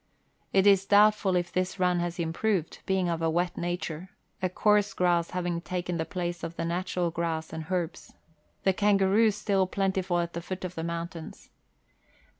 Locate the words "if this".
1.35-1.77